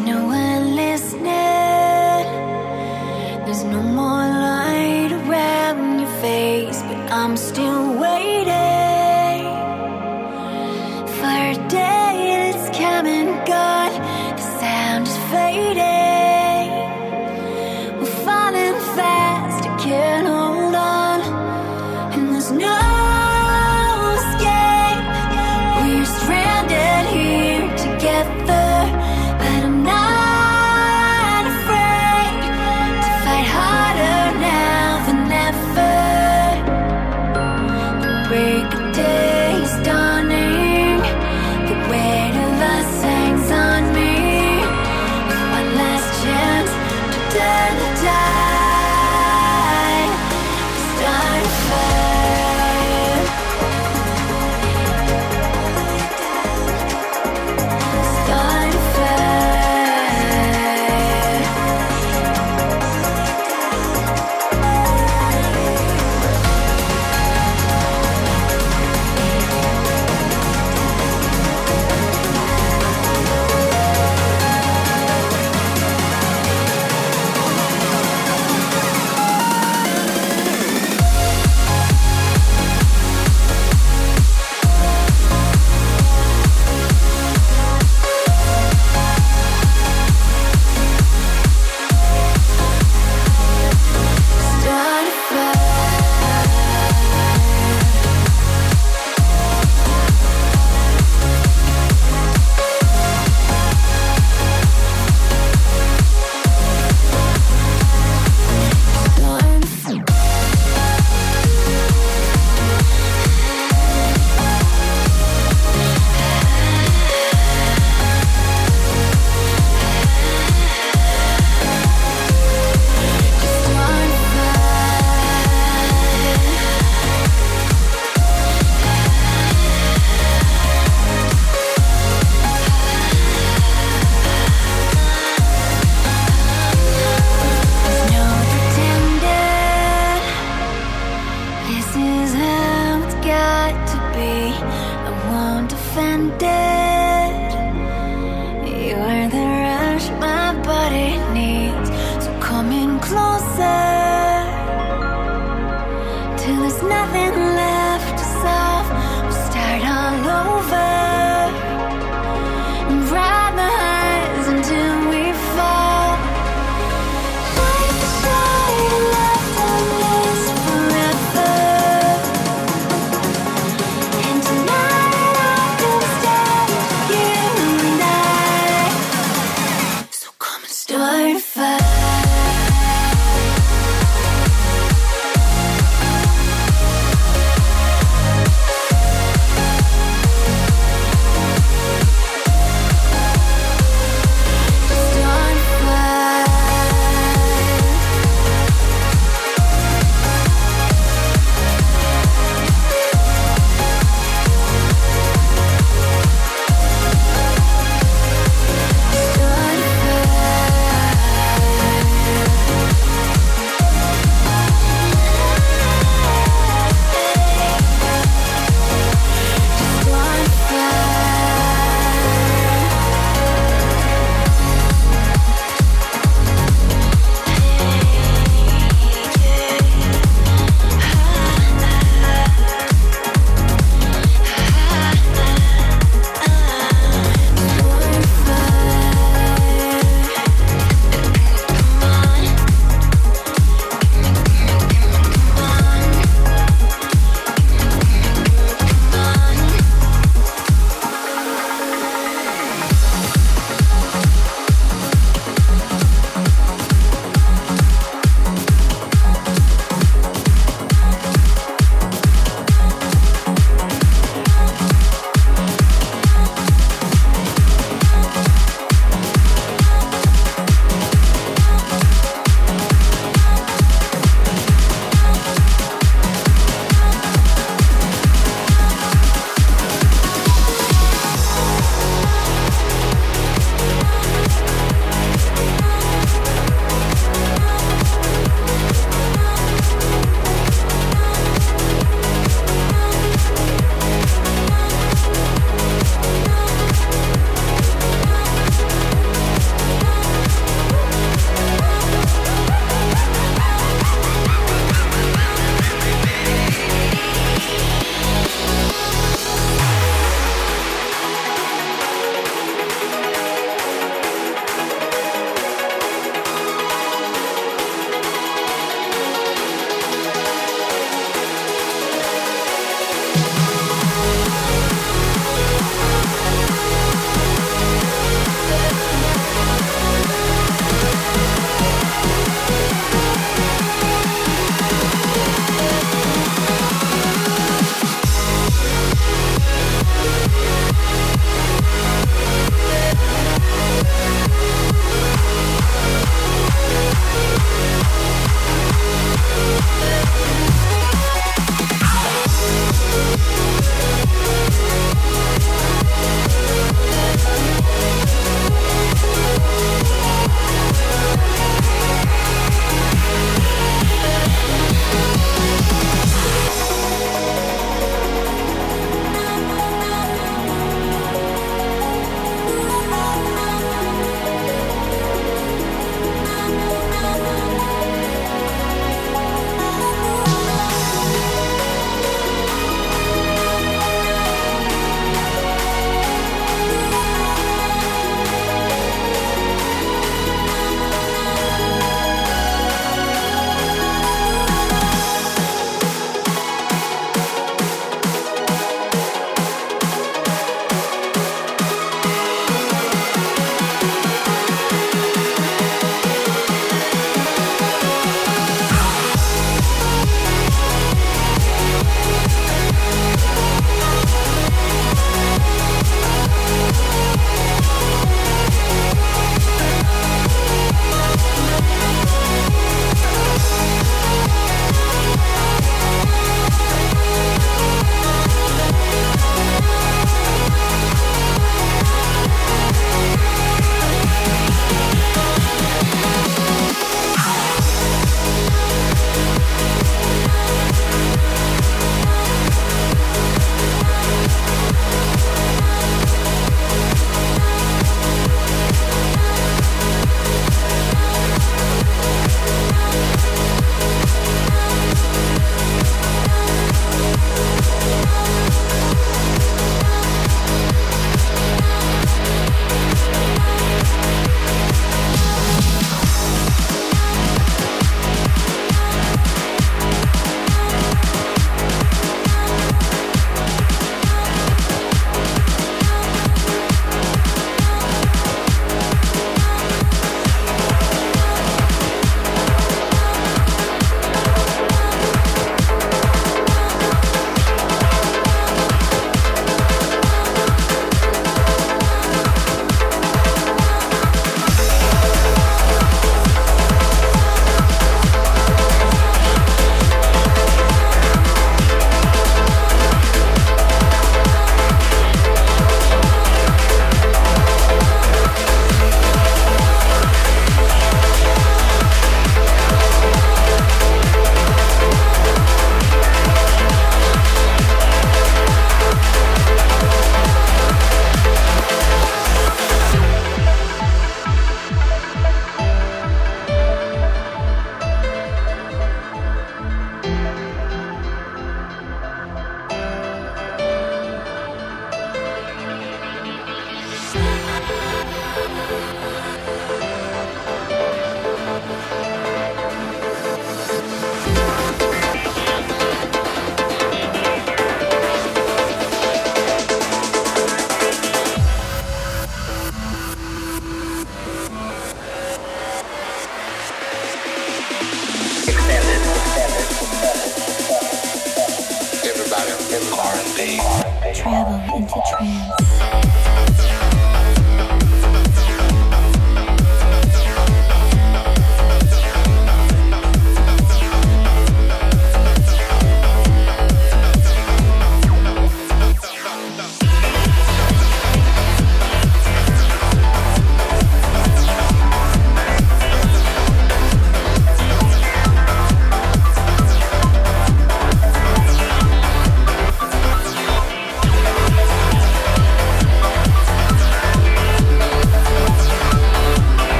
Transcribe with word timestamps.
no 0.00 0.26
one. 0.26 0.37